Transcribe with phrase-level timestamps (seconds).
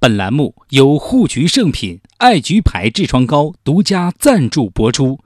[0.00, 5.18] 本栏目由护菊圣品爱菊牌痔疮膏独家赞助播出。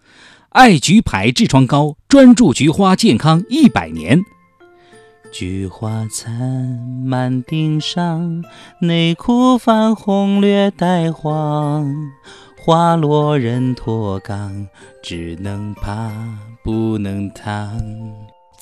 [0.49, 4.23] 爱菊牌痔疮膏专注菊花健康一百年。
[5.31, 6.33] 菊花残
[7.05, 8.43] 满顶上，
[8.81, 11.95] 内裤泛红略带黄，
[12.59, 14.67] 花落人脱岗，
[15.03, 16.11] 只能爬
[16.65, 17.79] 不能躺。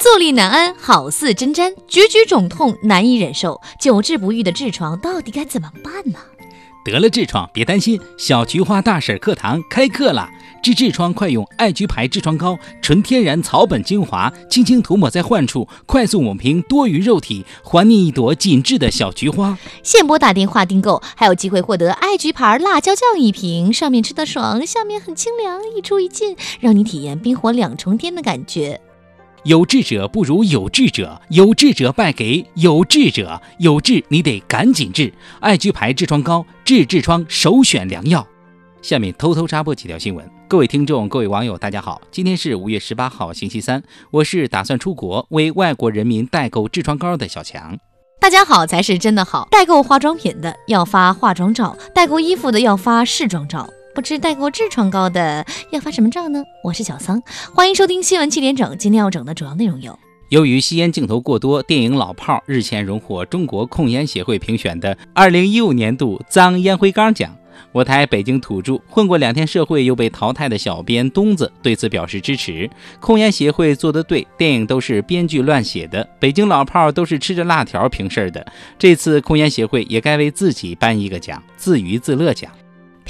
[0.00, 3.60] 坐立难安，好似针毡；局局肿痛，难以忍受。
[3.78, 6.18] 久治不愈的痔疮到底该怎么办呢？
[6.82, 10.26] 得了痔疮别担心，小菊花大婶课堂开课了。
[10.62, 19.58] 治痔疮快用爱菊牌痔疮膏，纯天然草本精华，轻轻涂抹在患处，快速抹平多余肉体，还你一朵紧致的小菊花。
[19.82, 28.80] 现拨打电话订购，还有机会获得爱菊牌辣椒酱一瓶，上面吃的爽，下面很清凉，一出一进，让你体验冰火两重天的感觉。
[29.44, 35.10] 有志者不如有志者，有志者败给有志者，有志你得赶紧治。
[35.40, 38.26] 爱居牌痔疮膏治痔疮首选良药。
[38.82, 40.28] 下面偷偷插播几条新闻。
[40.46, 47.78] 各位听众、各位网友，大家好，今天是五月十八号，星期三，我是打算出国为外国人民代购痔疮膏的小强。
[48.20, 53.66] 大家好才是真的好，代购化妆品的要发化妆照，代购衣服的要发试妆照。
[53.92, 56.42] 不知带过痔疮膏的要发什么照呢？
[56.62, 57.20] 我是小桑，
[57.54, 58.76] 欢迎收听新闻七点整。
[58.78, 67.36] 今天要整的主要内容有：由于吸烟镜头过多，电影《老炮儿》日前荣获中国控烟协会评选的二零一五年度脏烟灰缸奖。
[67.72, 72.68] 我台北京土著混过两天社会又被淘汰的小编东子对此表示支持。
[73.00, 78.44] 控烟协会做得对，电影都是编剧乱写的，北京老炮儿都是吃着辣条平事儿的。
[78.78, 82.50] 这次控烟协会也该为自己颁一个奖——自娱自乐奖。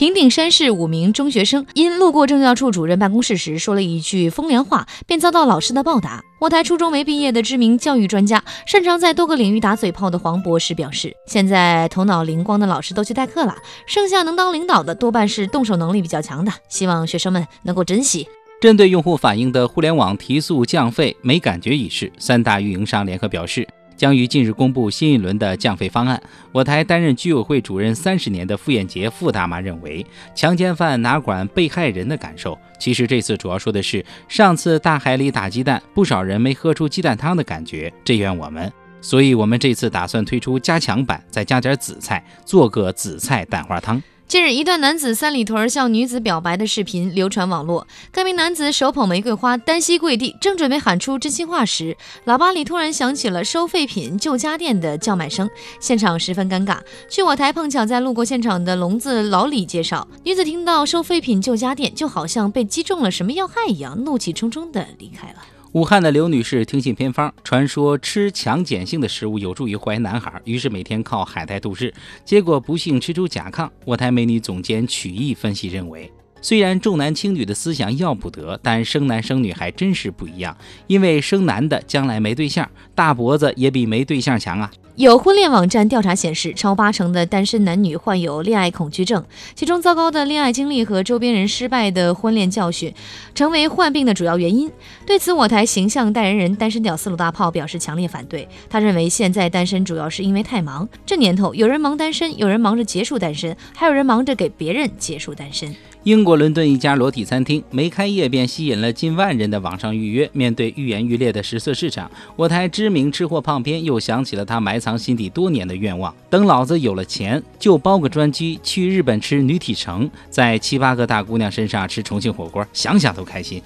[0.01, 6.23] 平顶山市五名中学生因路过政教处主任办公室时说了一句风凉话，便遭到老师的暴打。
[6.41, 13.55] 我台初中没毕业的知名教育专家、擅长在多个领域打嘴炮的黄博士表示，现在头脑灵光的老师都去代课了，
[13.87, 18.27] 剩下能当领导的多半是动手能力比较强的，希望学生们能够珍惜。
[18.59, 23.69] 针对用户反映的互联网提速降费没感觉一事，三大运营商联合表示。
[24.01, 26.19] 将于近日公布新一轮的降费方案。
[26.53, 32.59] 我台担任居委会主任三十年的傅艳杰傅大妈认为，强奸犯哪管被害人的感受？
[32.79, 38.73] 其实这次主要说的是，上次大海里打鸡蛋，不少人没喝出鸡蛋汤的感觉，这怨我们。
[39.03, 44.03] 所以我们这次打算推出加强版，再加点紫菜，做个紫菜蛋花汤。
[44.31, 47.89] 近日，一段男子三里屯向女子表白的视频流传网络。
[48.13, 51.97] 该名男子手捧玫瑰花，单膝跪地，正准备喊出真心话时，
[52.27, 56.79] 喇叭里突然响起了收废品旧家电的叫卖声，现场十分尴尬。
[57.09, 65.43] 据我台碰巧在路过现场的聋子老李介绍，女子听到收废品旧家电，就好像被击中了什么要害一样，怒气冲冲地离开了。
[65.73, 71.95] 武汉的刘女士听信偏方，传说吃强碱性的食物有助于怀男孩，于是每天靠海带度日，
[72.25, 73.71] 结果不幸吃出甲亢。
[73.85, 76.11] 我台美女总监曲艺分析认为，
[76.43, 80.57] 虽然重男轻女的思想要不得，但生男生女还真是不一样，
[80.87, 84.71] 因为生男的将来没对象，大脖子也比没对象强啊。
[84.97, 89.25] 有婚恋网站调查显示，超八成的单身男女患有恋爱恐惧症，
[89.55, 92.93] 其中糟糕的恋爱经历和周边人失败的婚恋教训，
[93.35, 94.71] 成为患病的主要原因。
[95.07, 98.47] 对此，我台形象代言人单身屌丝鲁大炮表示强烈反对。
[98.69, 100.87] 他认为，现在单身主要是因为太忙。
[101.07, 105.75] 这年头，有人忙单身，有人忙着结束单身，还有人忙着给别人结束单身。
[106.05, 110.29] 英国伦敦一家裸体餐厅没开业便吸引了近万人的网上预约。
[110.33, 123.63] 面对愈演愈烈的食色市场，我台知名吃货胖编又想起了他埋藏心底多年的愿望：等老子有了钱，就包个专机去日本吃女体城，在七八个大姑娘身上吃重庆火锅，想想都开心。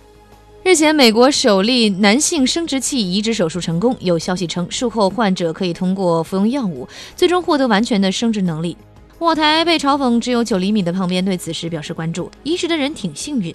[0.64, 8.76] 日前，美国首例男性生殖器移植手术成功，有消息称术后患者可以通过服用药物，最终获得完全的生殖能力。
[9.18, 12.30] 我台被嘲讽只有九厘米的胖边对此事表示关注。
[12.42, 13.54] 移植的人挺幸运，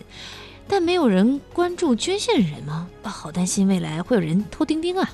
[0.67, 2.87] 但没有人关注捐献人吗？
[3.03, 5.09] 啊好担心未来会有人偷钉钉啊！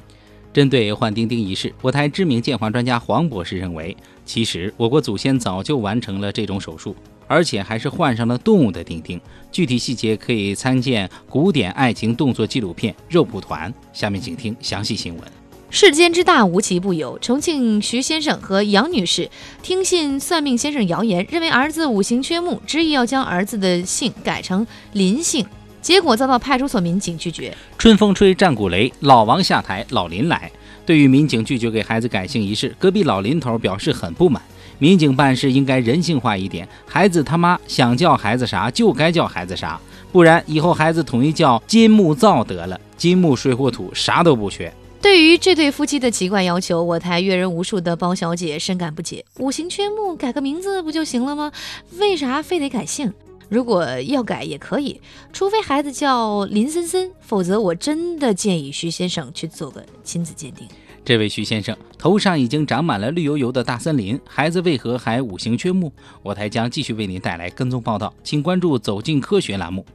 [0.53, 6.95] 针对换钉钉一事，我台知名鉴黄专家黄博士认为，其实我国祖先早就完成了这种手术，
[7.27, 9.19] 而且还是换上了动物的钉钉。
[9.51, 13.69] 具体细节可以参见古典爱情动作纪录片《肉蒲团》。
[13.91, 15.23] 下面请听详细新闻。
[15.71, 17.19] 世间之大，无奇不有。
[17.19, 19.29] 重庆徐先生和杨女士
[19.61, 25.45] 听信算命先生谣言，认为儿子五行缺木，执意要将儿子的姓改成林姓，
[25.81, 27.55] 结果遭到派出所民警拒绝。
[27.77, 30.49] 春风吹，战鼓擂，老王下台，老林来。
[30.85, 34.41] 对于民警拒绝给孩子改姓一事，隔壁老林头表示很不满。
[34.77, 39.79] 民警办事应该人性化一点，孩子他妈想叫孩子啥就该叫孩子啥，
[40.11, 42.79] 不然以后孩子统一叫金木造得了。
[42.95, 44.71] 金木水火土啥都不缺。
[45.05, 49.23] 对于这对夫妻的奇怪要求，我台阅人无数的包小姐深感不解。
[49.37, 51.51] 五行缺木，改个名字不就行了吗？
[51.99, 53.13] 为啥非得改姓？
[53.47, 54.99] 如果要改也可以，
[55.31, 60.67] 除非孩子叫林森森，否则我真的建议徐先生去做个亲子鉴定。
[61.05, 65.93] 这位徐先生头上已经长满了绿油油的大森林，孩子为何还五行缺木？
[66.23, 69.85] 我台将继续为您带来跟踪报道，请关注《走进科学》栏目。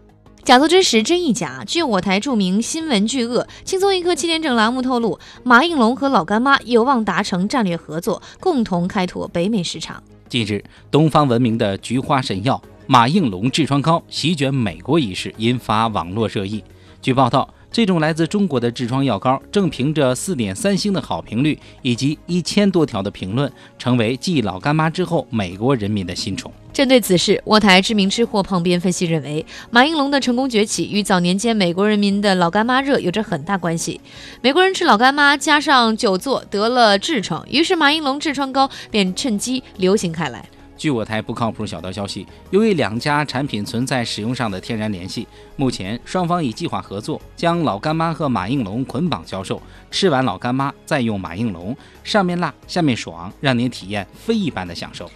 [0.42, 1.62] 假作真时，真亦假。
[1.66, 10.02] 据我台著名新闻巨鳄“轻松一刻”七点整栏目透露，马应龙和老干妈有望达成战略合作，共同开拓北美市场。
[10.30, 16.64] 近日，东方闻名的菊花神药马应龙痔疮膏席卷美国一事，引发网络热议。
[17.02, 17.48] 据报道。
[17.72, 26.52] 这种来自中国的痔疮药膏，正凭着四点三星的好评率以及一千多条的评论，成为继老干妈之后美国人民的新宠。
[26.72, 34.00] 针对此事，我台知名吃货胖编分析认为，马应龙的成功崛起与早年间美国人民的老干妈热有着很大关系。
[34.40, 40.48] 美国人吃老干妈，加上久坐得了痔疮，于是马应龙痔疮膏便趁机流行开来。
[40.80, 49.60] 据我台不靠谱小道消息，由于两家产品存在使用上的天然联系，目前双方已计划合作，将老干妈和马应龙捆绑销售。
[49.90, 55.10] 吃完老干妈再用马应龙，上面辣，下面爽，让您体验非一般的享受。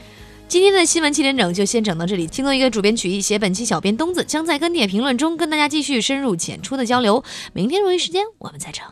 [0.46, 2.26] 今天的新闻七点整就先整到这里。
[2.26, 7.24] 听众一个主编曲艺，写本期小编东子将在跟帖评论中跟大家继续深入浅出的交流。
[7.54, 8.84] 明天同一时间我们再整。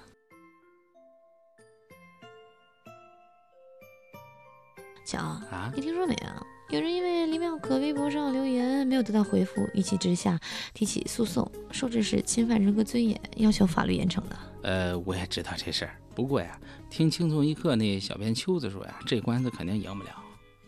[5.05, 6.52] 小啊，你听说没有？
[6.73, 10.41] 有人因为李妙可微博上留言没有得到回复，一气之下
[10.73, 14.39] 提起诉讼，说这是侵犯人格尊严，要求法律严惩的。
[14.63, 16.59] 呃，我也知道这事儿，不过呀，
[16.89, 20.13] 听轻松一刻那小编秋子说呀，这官司肯定赢不了。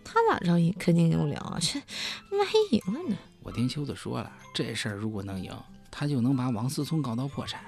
[0.05, 0.75] 他咋着赢？
[0.79, 1.59] 肯定赢不了啊！
[1.59, 1.81] 这
[2.37, 3.17] 万一赢了呢？
[3.43, 5.50] 我听秋子说了，这事儿如果能赢，
[5.91, 7.62] 他就能把王思聪搞到破产。